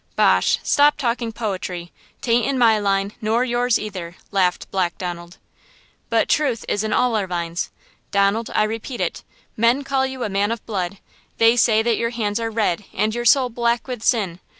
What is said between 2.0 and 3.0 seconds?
'Tain't in my